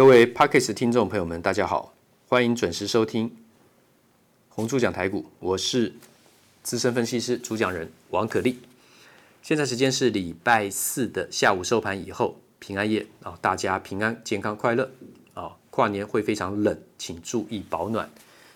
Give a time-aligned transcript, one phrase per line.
[0.00, 1.92] 各位 Podcast 听众朋友们，大家好，
[2.26, 3.30] 欢迎准时收听
[4.48, 5.92] 红猪讲台股，我是
[6.62, 8.60] 资深分析师主讲人王可立。
[9.42, 14.90] 现在时间是礼拜四的下午收盘以后，平安夜啊，大家平安、健康、快乐
[15.34, 15.54] 啊！
[15.68, 18.08] 跨年会非常冷，请注意保暖。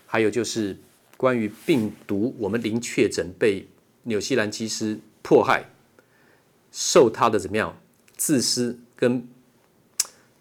[0.06, 0.74] 还有就是
[1.18, 3.68] 关于病毒，我们零确诊被
[4.04, 5.66] 纽西兰机师迫害，
[6.72, 7.76] 受他的怎么样
[8.16, 9.28] 自私跟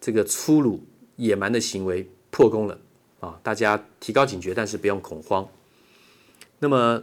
[0.00, 0.82] 这个粗鲁
[1.16, 2.78] 野蛮的行为破功了
[3.20, 3.38] 啊！
[3.42, 5.48] 大家提高警觉，但是不用恐慌。
[6.58, 7.02] 那么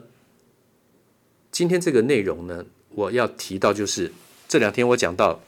[1.52, 4.12] 今天这个内容呢，我要提到就是
[4.48, 5.40] 这两天我讲到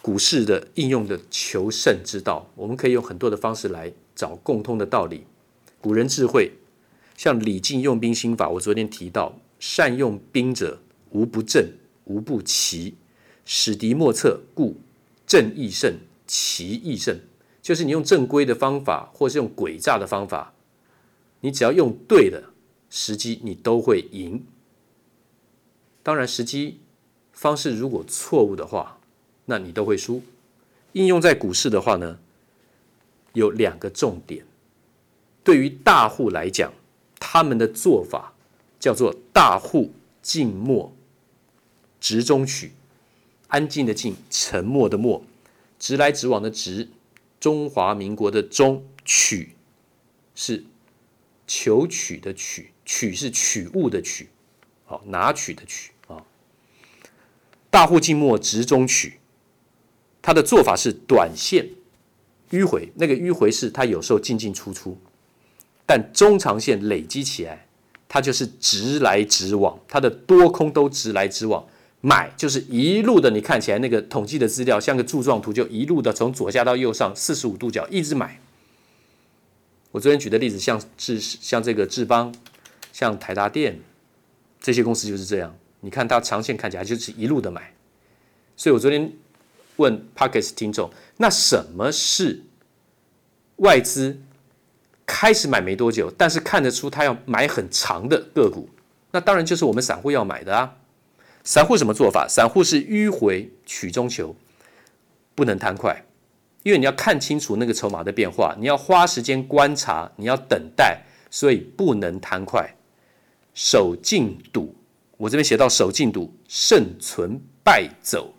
[0.00, 5.24] 股市的应用的求胜之道，我们可以用很多的方式来找共通的道理。
[5.80, 6.52] 古人智慧，
[7.16, 10.80] 像李靖用兵心法，我昨天提到，善用兵者，
[11.10, 11.72] 无不正，
[12.04, 12.94] 无不奇，
[13.44, 14.76] 使敌莫测，故
[15.26, 17.18] 正亦胜，奇亦胜。
[17.68, 20.54] 就是你用正规的方法，或是用诡诈的方法，
[21.40, 22.44] 你只要用对的
[22.88, 24.46] 时机，你都会赢。
[26.02, 26.80] 当然，时机
[27.30, 28.98] 方式如果错误的话，
[29.44, 30.22] 那你都会输。
[30.94, 32.18] 应用在股市的话呢，
[33.34, 34.46] 有两个重点。
[35.44, 36.72] 对于大户来讲，
[37.20, 38.32] 他们的做法
[38.80, 40.90] 叫做大户静默，
[42.00, 42.72] 直中取，
[43.48, 45.22] 安静的静，沉默的默，
[45.78, 46.88] 直来直往的直，
[47.40, 49.54] 中华民国的中，取
[50.34, 50.64] 是
[51.46, 54.28] 求取的取，取是取物的取，
[54.84, 56.24] 好，拿取的取啊。
[57.70, 59.18] 大户静默，直中取，
[60.20, 61.70] 他的做法是短线
[62.50, 64.98] 迂回，那个迂回是他有时候进进出出。
[65.86, 67.66] 但中长线累积起来，
[68.08, 71.66] 它就是直来直往，它的多空都直来直往。
[72.00, 78.40] 买就是一路的，你看起来那个统计的资料像个柱状图，就一路的从左下到右上四十五度角一直买。
[79.90, 82.34] 我昨天举的例子像智像这个智邦，
[82.92, 83.80] 像台达电
[84.60, 85.56] 这些公司就是这样。
[85.80, 87.74] 你看它长线看起来就是一路的买。
[88.56, 89.12] 所以我昨天
[89.76, 92.42] 问 Podcast 听众，那什么是
[93.56, 94.20] 外资？
[95.10, 98.68] 开始买没多久，但是看得出他要买很长的个股，
[99.10, 100.76] 那当然就是我们散户要买的啊。
[101.44, 102.26] 散户什么做法？
[102.28, 104.36] 散户是迂回取中求，
[105.34, 106.04] 不能贪快，
[106.62, 112.74] 因为你要看清楚那个筹码的变化，你要花时间观察，你要等待，所以不能贪快。
[113.54, 114.74] 守静赌，
[115.16, 118.34] 我这边写到守静赌，胜存败走。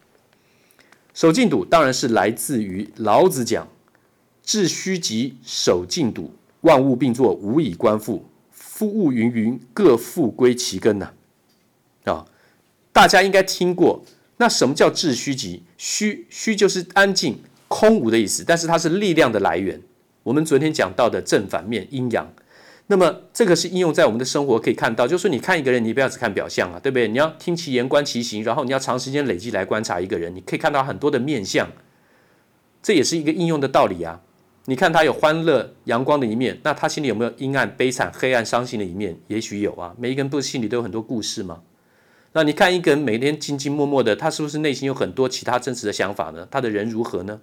[1.14, 3.68] 守静赌当然是来自于老子讲，
[4.44, 6.34] 致虚极，守静赌。
[6.62, 8.30] 万物并作，无以观复。
[8.52, 11.12] 夫物芸芸，各复归其根呐。
[12.06, 12.26] 啊，
[13.00, 14.04] 大家应该听过。
[14.36, 15.64] 那什么叫致虚极？
[15.78, 17.40] 虚虚就是安静、
[17.70, 19.82] 空无的意思，但是它是力量的来源。
[20.24, 22.30] 我们昨天讲到的正反面阴阳，
[22.88, 25.08] 那么这个是应用在我们的生活可以看到。
[25.08, 27.08] 就是说，你看一个人，你不要只看表象啊，对不对？
[27.08, 31.66] 你要听其言，观其行，然后你要长时间累积来观察一个人，你可以看到很多的面相。
[32.84, 34.20] 这也是一个应用的道理啊。
[34.66, 39.18] 你看他有欢乐阳光的一面，那他心里有没有阴暗悲惨黑暗伤心的一面？
[39.28, 39.96] 也许有啊。
[39.98, 41.62] 每一个人不是心里都有很多故事吗？
[42.34, 46.48] 那你看一个人每天静静默默的，他是不是内心有很多其他真实的想法呢？
[46.52, 47.42] 他的人如何呢？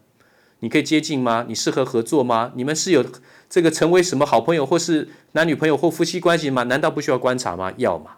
[0.60, 1.44] 你可以接近吗？
[1.48, 2.52] 你适合合作吗？
[2.54, 3.04] 你们是有
[3.50, 6.62] 这个成为什么好朋友，或是男女朋友或夫妻关系吗？
[6.62, 7.72] 难道不需要观察吗？
[7.76, 8.12] 要嘛。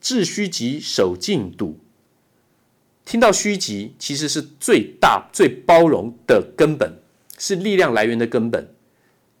[0.00, 1.78] 致虚极，守静笃。
[3.04, 6.98] 听到虚极，其实是最大最包容的根本。
[7.38, 8.68] 是力量来源的根本。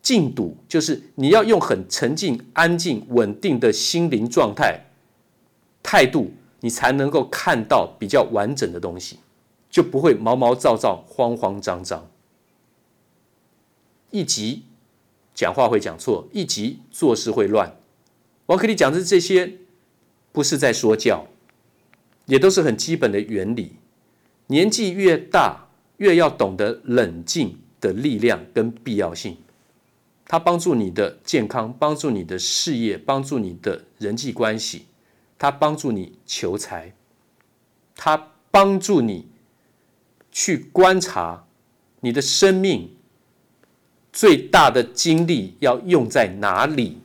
[0.02, 4.86] 静赌就是你要用很沉静、安静、稳定的心灵状态、
[5.90, 6.30] 态度，
[6.60, 9.18] 你才能够看到比较完整的东西，
[9.68, 12.08] 就不会毛毛躁躁、慌慌张张。
[14.12, 14.62] 一急
[15.34, 17.74] 讲话会讲错，一急做事会乱。
[18.46, 19.54] 王可立讲的这些，
[20.30, 21.26] 不是在说教，
[22.26, 23.72] 也都是很基本的原理。
[24.46, 27.58] 年纪越大，越要懂得冷静。
[27.80, 29.38] 的力量跟必要性，
[30.26, 34.84] 它帮助你的健康，帮助你的事业，帮助你的人际关系，
[35.40, 36.94] 它帮助你求财，
[37.96, 39.26] 它帮助你
[40.30, 41.46] 去观察
[42.00, 42.94] 你的生命
[44.12, 47.00] 最大的精力要用在哪里。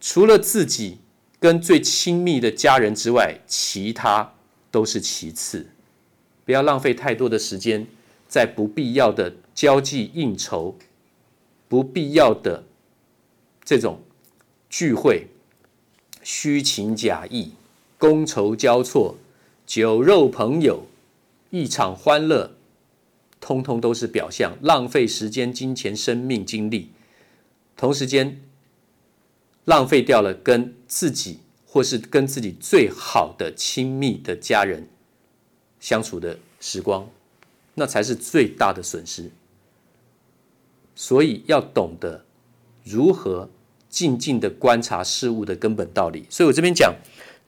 [0.00, 0.98] 除了自己
[1.38, 4.32] 跟最亲密的家人之外，其他
[4.70, 5.68] 都是其次。
[6.46, 7.86] 不要浪费太多的时间
[8.26, 9.32] 在不必要的。
[9.58, 10.76] 交际应酬，
[11.66, 12.62] 不必要的
[13.64, 14.00] 这种
[14.70, 15.26] 聚会，
[16.30, 17.52] 虚情假意，
[17.98, 19.16] 觥筹交错，
[19.66, 20.82] 酒肉朋友，
[21.48, 22.52] 一场欢乐，
[23.40, 26.90] 通通都是表象，浪费时间、金钱、生命、精力，
[27.78, 28.42] 同时间
[29.64, 34.86] 浪费掉了跟自己或是跟自己最好的亲密的家人
[35.80, 37.08] 相处的时光，
[37.72, 39.30] 那才是最大的损失。
[40.94, 42.26] 所以要懂得
[42.84, 43.48] 如何
[43.88, 46.26] 静静的观察事物的根本道理。
[46.28, 46.94] 所以我这边讲，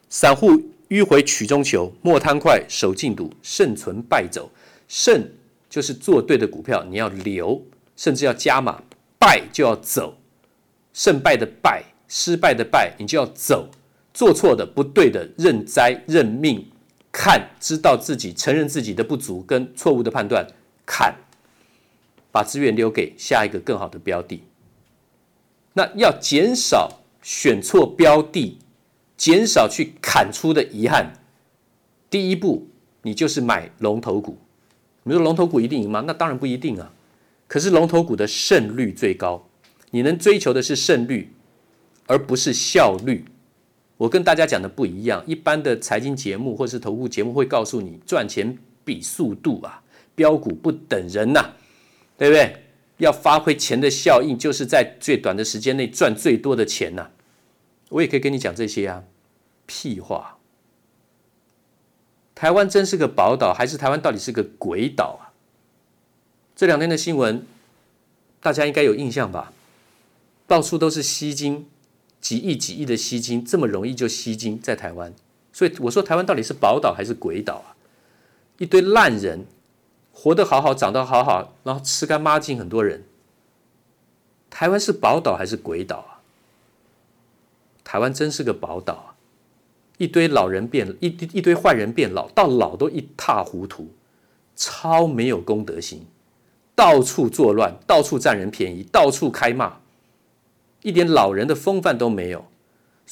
[0.09, 4.51] 散户迂回曲中求，莫贪快守静赌，胜存败走。
[4.89, 5.31] 胜
[5.69, 7.63] 就是做对的股票，你要留，
[7.97, 8.83] 甚至要加码；
[9.19, 10.17] 败就要走，
[10.93, 13.71] 胜败的败，失败的败，你就要走。
[14.13, 16.67] 做错的、不对的，认栽认命，
[17.13, 20.45] 看，知道自己，承认自己的不足跟错误的判断，
[20.85, 21.15] 砍，
[22.33, 24.43] 把资源留给下一个更好的标的。
[25.81, 28.59] 那要减少选错标的，
[29.17, 31.15] 减少去砍出的遗憾。
[32.11, 32.69] 第一步，
[33.01, 34.37] 你就是买龙头股。
[35.05, 36.05] 你说龙头股一定赢吗？
[36.07, 36.93] 那当然不一定啊。
[37.49, 39.49] 可是龙头股的胜率最高，
[39.91, 41.33] 你能追求的是胜率，
[42.07, 43.25] 而不是效率。
[43.97, 49.83] 我跟大家讲的不一样，一般的财经节目或是投顾节目会告诉你，赚钱比速度啊，
[50.15, 51.55] 标股不等人呐、
[52.19, 52.65] 对不对？
[53.01, 57.11] 要发挥钱的效应，就是在最短的时间内赚最多的钱呐、
[57.89, 59.05] 我也可以跟你讲这些啊，
[59.67, 60.39] 屁话。
[62.35, 65.33] 台湾真是个宝岛，还是台湾到底是个鬼岛啊？
[66.57, 67.45] 这两天的新闻，
[68.41, 69.53] 大家应该有印象吧？
[70.47, 71.69] 到处都是吸金，
[72.21, 75.15] 几亿几亿的吸金，这么容易就吸金在台湾。
[75.53, 77.77] 所以我说，台湾到底是宝岛还是鬼岛啊？
[78.59, 79.45] 一堆烂人，
[80.23, 83.05] 活得好好，长得好好，然后吃干抹净，很多人。
[84.51, 86.21] 台湾是宝岛还是鬼岛啊？
[87.83, 89.17] 台湾真是个宝岛啊！
[89.97, 93.89] 一堆老人变一一堆坏人变老，到老都一塌糊涂，
[94.55, 96.05] 超没有公德心，
[96.75, 99.79] 到处作乱，到处占人便宜，到处开骂，
[100.83, 102.45] 一点老人的风范都没有。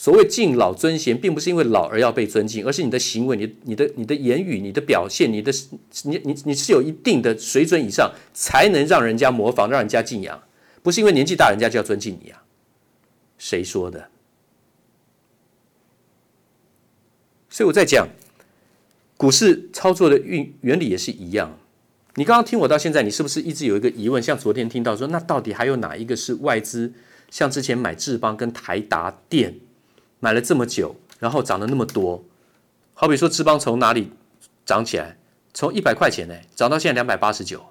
[0.00, 5.50] 所谓敬老尊贤，并不是因为老而要被尊敬，而是你的行为、你、你的、你的言语、你的表现、你的、
[6.05, 10.41] 你、你、你是有一定的水准以上，才能让人家模仿，让人家敬仰，
[10.85, 12.45] 不是因为年纪大，人家就要尊敬你啊？
[13.39, 14.09] 谁说的？
[17.50, 18.06] 所以我在讲
[19.17, 21.59] 股市操作的运原理也是一样。
[22.15, 24.23] 你刚刚听我到现在，你是不是一直有一个疑问？
[24.23, 26.93] 像昨天听到说，那到底还有哪一个是外资？
[27.33, 29.59] 像之前买智邦跟台达电
[30.20, 32.25] 买了这么久，然后涨了那么多。
[32.94, 34.11] 好比说智邦从哪里
[34.65, 35.17] 涨起来？
[35.55, 37.65] 从一百块钱呢，涨到现在两百八十九。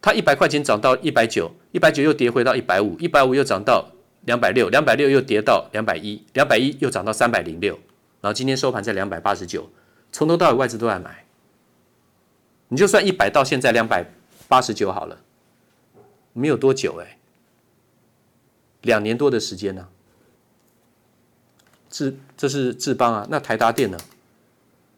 [0.00, 3.90] 它一百块钱涨到一百九，一百九又跌回到一百五，一百五又涨到
[4.26, 7.74] 两百六，两百六又跌到两百一，两百一又涨到三百零六。
[8.20, 9.68] 然后今天收盘在两百八十九，
[10.12, 11.24] 从头到尾外资都在买。
[12.68, 14.04] 你就算一百到现在两百
[14.46, 15.18] 八十九好了，
[16.32, 17.18] 没有多久哎，
[18.82, 19.88] 两年多的时间呢。
[21.90, 23.98] 智这是智邦啊，那台达电呢？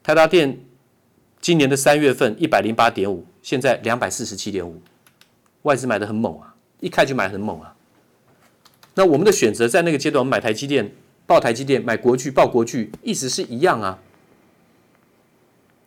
[0.03, 0.59] 台达电
[1.39, 4.81] 今年的三月份一百零八点五，现在两百四十七点五，
[5.63, 7.75] 外资买的很猛啊，一开就买很猛啊。
[8.95, 10.91] 那我们的选择在那个阶段，我们买台积电。
[11.27, 13.97] 报台积电买国巨，报国巨，意思是一样啊。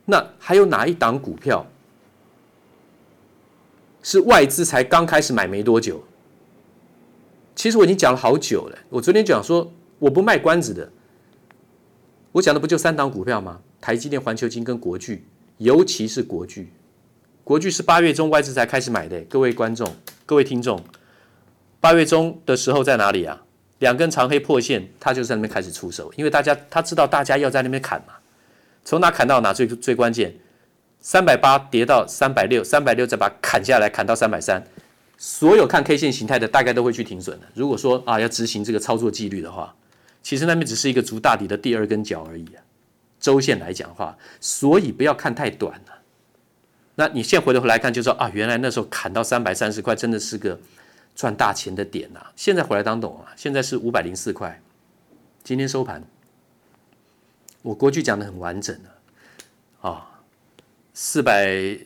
[0.06, 1.66] 那还有哪一档股票
[4.02, 6.02] 是外资才刚开始买没多久？
[7.54, 8.78] 其实我已经讲了好久了。
[8.88, 9.70] 我昨天讲说
[10.04, 10.86] 我不卖关子的，
[12.30, 13.58] 我讲的不就三档股票吗？
[13.80, 15.24] 台积电、环球金跟国巨，
[15.56, 16.70] 尤其是国巨。
[17.42, 19.90] 国巨是八月中外资才开始买的，各位观众、
[20.26, 20.78] 各位听众，
[21.80, 23.42] 八月中的时候在哪里啊？
[23.78, 28.12] 两根长黑破线，他就在那边开始出手，因为大家他知道大家要在那边砍嘛，
[28.84, 30.34] 从哪砍到哪最最关键，
[31.00, 34.62] 三百八跌到三百六，三百六再把砍下来，砍到三百三，
[35.16, 37.46] 所有看 K 线形态的大概都会去停损的。
[37.54, 39.74] 如果说啊要执行这个操作纪律的话，
[40.24, 42.62] 其实那边只是一个足大底的第二根脚而已啊。
[43.20, 46.02] 周线来讲的话，所以不要看太短了。
[46.96, 50.58] 那你现在回头来看，就说啊，原来那时候砍到三百三十块，真的是个。
[51.16, 54.60] 赚大钱的点呐、啊，现在回来当懂啊，现在是五百零四块，
[55.44, 56.02] 今天收盘，
[57.62, 60.20] 我过去讲的很完整了啊，
[60.92, 61.78] 四百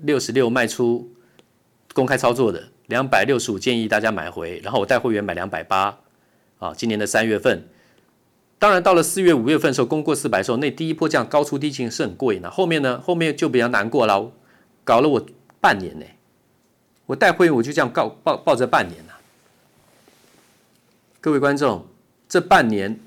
[0.00, 1.08] 六十六卖出，
[1.94, 5.96] 公开操作的两百六十五建议大家买回，然后我带会员买两百八
[6.58, 7.64] 啊，今年的三月份，
[8.62, 14.30] 当然到了四月五月份的时候，攻过四百的时候，那第一波这样高出低进是很贵的，后面呢，后面就比较难过了，
[14.84, 15.26] 搞了我
[15.60, 16.06] 半年呢。
[17.06, 19.18] 我带会员，我就这样告抱抱着半年了。
[21.20, 21.84] 各位观众，
[22.28, 23.00] 这半年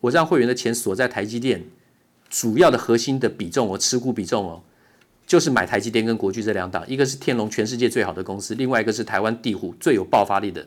[0.00, 1.62] 我让会员的钱锁在台积电，
[2.30, 4.62] 主要的核心的比重，我持股比重哦，
[5.26, 10.66] 就是买台积电跟国巨这两档，一个是天龙全世界最好的公司，另外一个是台湾地虎最有爆发力的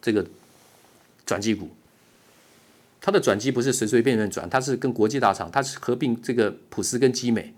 [0.00, 0.24] 这个
[1.26, 1.68] 转机股。
[3.06, 7.54] 它的转机不是随随便便转，它是跟国际大厂，它是合并这个普斯跟基美。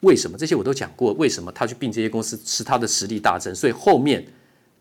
[0.00, 0.36] 为什么？
[0.36, 3.54] 这些我都讲过，为什么他去并这些公司，使他的实力大增？
[3.54, 4.26] 所以后面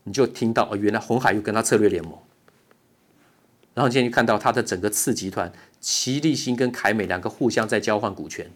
[0.05, 2.17] 你就听到哦，原来红海又跟他策略联盟。
[3.75, 8.49] 然后今天就看到他的整个次集团，奇力新跟凯美两个互相在交换股权，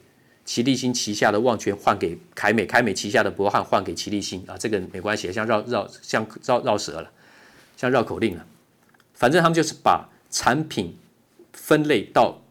[0.46, 7.12] 奇力新旗下的旺泉换给凯美，凯美旗下的博汉换给奇力新啊，这个没关系，像绕绕像绕绕舌了，
[7.78, 8.44] 像绕口令了，
[9.14, 10.98] 反正他们就是把产品。
[11.54, 12.42] 分类到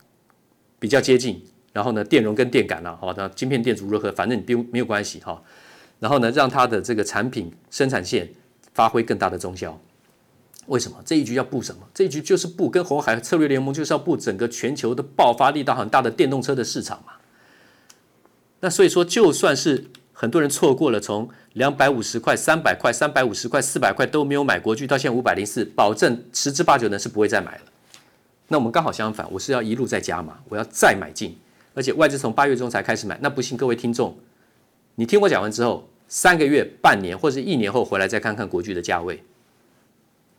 [0.78, 5.42] 比较接近，然后呢，电容跟电感了，好，那晶片电阻如何，反正你不用没有关系哈。
[5.98, 8.28] 然后呢，让它的这个产品生产线
[8.72, 9.80] 发挥更大的中效。
[10.66, 11.80] 为什么这一局要布什么？
[11.94, 17.14] 这一局就是布跟红海策略联盟，就是要布整个全球的爆发力到很大的电动车的市场嘛。
[18.60, 27.62] 那所以说，就算是很多人错过了从两百五十块、三百块、三百五十块、四百块都没有买国巨，到现在五百零四，保证十之八九呢是不会再买了。
[28.48, 31.36] 那我们刚好相反，我是要一路再加码，我要再买进，
[31.74, 33.18] 而且外资从八月中才开始买。
[33.22, 34.16] 那不信各位听众，
[34.94, 39.22] 你听我讲完之后，三个月、半年或者一年后回来再看看国巨的价位。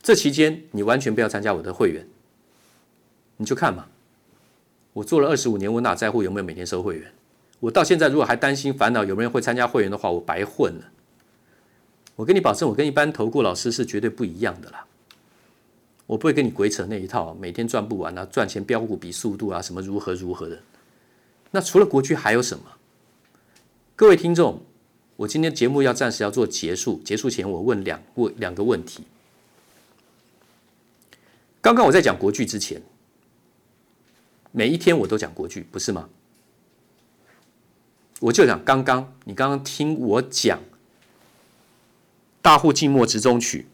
[0.02, 2.08] 这期间你完全不要参加我的会员，
[3.38, 3.86] 你就看嘛。
[4.94, 7.12] 我做了二十五年，我哪在乎有没有每天收会员？
[7.60, 10.86] 我到现在如果还担心烦恼有没有人会参加会员的话，我白混了。
[12.16, 14.86] 我跟你保证，我跟一般投顾老师是绝对不一样的啦。
[16.10, 20.60] 我不会跟你鬼扯那一套，每天赚不完啊，赚钱飙股比速度啊，什么如何如何的。
[21.52, 22.64] 那除了国巨还有什么？
[23.96, 24.60] 各位听众，
[25.18, 29.04] 我今天节目要暂时要做结束，结束前我问两问两个问题。
[31.62, 32.82] 刚刚我在讲国巨之前，
[34.52, 36.10] 每一天我都讲国巨，不是吗？
[38.20, 40.60] 我就讲刚刚你刚刚听我讲
[42.42, 43.68] 大户静默直中取。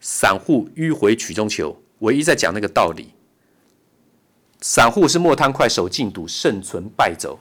[0.00, 3.08] 散户迂回曲中求，唯一在讲那个道理。
[4.60, 7.38] 散户是莫贪快，守静赌，胜存败走；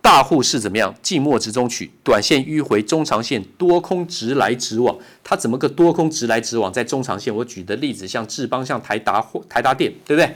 [0.00, 0.94] 大户是怎么样？
[1.02, 4.98] 静默直中取，短线迂回，中长线多空直来直往。
[5.22, 6.72] 它怎么个多空直来直往？
[6.72, 10.34] 在中长线，我举的例子像智邦、像台达或台达电，对不对？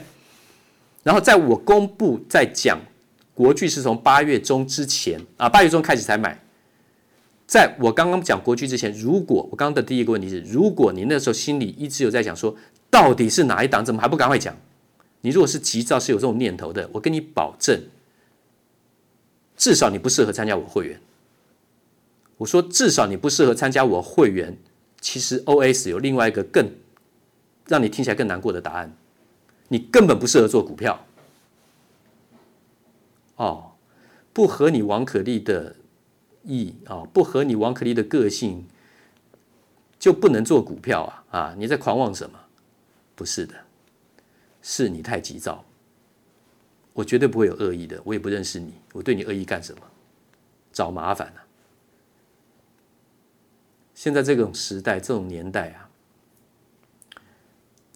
[1.01, 2.79] 然后在我公布在讲
[3.33, 6.42] 国巨是从八月中之前啊，八月中开始才买。
[7.45, 12.55] 在我刚刚讲国巨之前，如果我刚刚的第一个问题是，如果你那时候心里一直有在讲说，
[12.89, 14.55] 到底是哪一档，怎么还不赶快讲？
[15.21, 17.79] 你如果是急躁，是有这种念头的，我跟你保证，
[19.55, 20.99] 至少你不适合参加我会员。
[22.37, 24.57] 我说至少你不适合参加我会员，
[24.99, 26.71] 其实 OS 有另外一个更
[27.67, 28.95] 让你听起来更难过的答案，
[29.67, 31.05] 你根本不适合做股票。
[33.35, 33.71] 哦，
[34.31, 35.75] 不合你王可立的。
[36.43, 38.65] 意啊，不合你王可立的个性，
[39.97, 41.55] 就不能做股票啊啊！
[41.57, 42.39] 你在狂妄什么？
[43.15, 43.53] 不是的，
[44.61, 45.65] 是你太急躁。
[46.93, 49.81] 我绝对不会有恶意的，我也不认识你，我对你恶意干什么？
[50.71, 51.45] 找麻烦啊！
[53.93, 55.89] 现在这种时代，这种年代啊，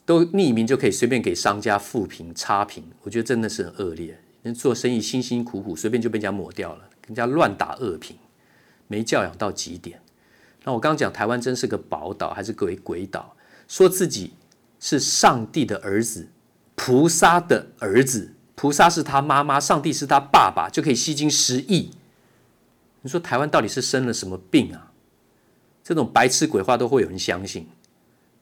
[0.05, 4.19] 都匿名就可以随便给商家负评、差评，我觉得真的是很恶劣。
[4.43, 8.15] 人做生意辛辛苦苦，随便就被人家抹掉了，人家乱打恶评。
[8.87, 10.01] 没教养到极点。
[10.63, 13.35] 那我刚讲台湾真是个宝岛还是鬼鬼岛？
[13.67, 14.33] 说自己
[14.79, 16.27] 是上帝的儿子、
[16.75, 21.91] 菩萨的儿子，菩萨是他妈妈，上帝是他爸爸，就可以吸金十亿。
[23.01, 24.91] 你说台湾到底是生了什么病啊？
[25.83, 27.67] 这种白痴鬼话都会有人相信？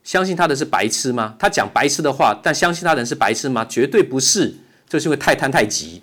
[0.03, 1.35] 相信他的是白痴吗？
[1.37, 3.63] 他讲白痴的话，但相信他的人是白痴吗？
[3.65, 4.55] 绝对不是，
[4.87, 6.01] 就是因为太贪太急。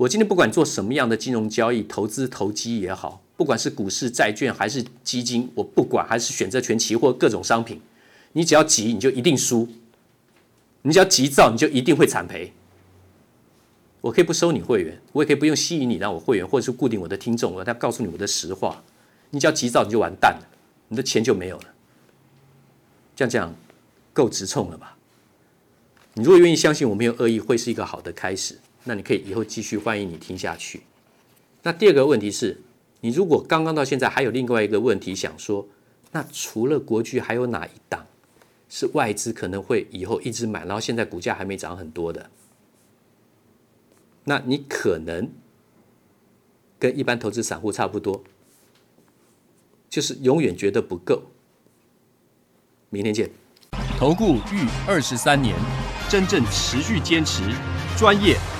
[0.00, 7.82] 我今天不管做什么样的金融交易、投资、投机也好，不管是股市、债券还是基金，我不管，还是选择权、期货各种商品，
[8.32, 9.68] 你只要急，你就一定输；
[10.80, 12.54] 你只要急躁，你就一定会惨赔。
[14.00, 18.82] 我可以不收你会员，我也可以不用吸引你让我会员，或者是固定我的听众，我要告诉你我的实话。
[19.28, 20.48] 你只要急躁，你就完蛋了，
[20.88, 21.64] 你的钱就没有了。
[23.14, 23.54] 这样讲
[24.14, 24.96] 够直冲了吧？
[26.14, 28.56] 你如果愿意相信我没有恶意，会是一个好的开始。
[28.84, 30.82] 那你可以以后继续，欢迎你听下去。
[31.62, 32.60] 那第二个问题是，
[33.02, 35.68] 你如果刚刚到现在还有另外一个问题想说，
[36.12, 38.06] 那除了国巨还有哪一档
[38.68, 42.30] 是外资可能会以后一直买，然后现在股价还没涨很多的？
[44.24, 45.30] 那你可能
[46.78, 48.22] 跟一般投资散户差不多，
[49.88, 51.22] 就是永远觉得不够。
[52.88, 53.30] 明天见。
[53.98, 55.54] 投顾逾二十三年，
[56.08, 57.42] 真正持续坚持
[57.98, 58.38] 专业。